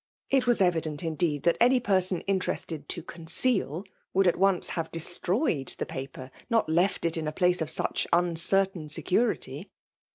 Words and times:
It 0.31 0.47
was 0.47 0.61
evident 0.61 1.03
indeed 1.03 1.43
that 1.43 1.57
any 1.61 1.79
person 1.79 2.21
interested 2.21 2.89
to 2.89 3.03
conceed, 3.03 3.67
would 4.15 4.25
* 4.27 4.27
at 4.27 4.35
once 4.35 4.69
have 4.69 4.89
destroyed, 4.89 5.75
the 5.77 5.85
paper— 5.85 6.31
not 6.49 6.67
left 6.67 7.05
it 7.05 7.17
in 7.17 7.27
a 7.27 7.31
place 7.31 7.61
of 7.61 7.69
such 7.69 8.07
uncertain 8.11 8.89
security. 8.89 9.69